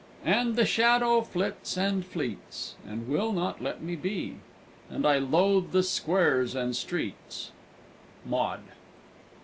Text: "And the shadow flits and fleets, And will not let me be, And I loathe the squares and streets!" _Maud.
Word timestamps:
"And 0.25 0.55
the 0.55 0.65
shadow 0.65 1.21
flits 1.21 1.77
and 1.77 2.03
fleets, 2.03 2.73
And 2.87 3.07
will 3.07 3.31
not 3.31 3.61
let 3.61 3.83
me 3.83 3.95
be, 3.95 4.37
And 4.89 5.05
I 5.05 5.19
loathe 5.19 5.73
the 5.73 5.83
squares 5.83 6.55
and 6.55 6.75
streets!" 6.75 7.51
_Maud. 8.27 8.61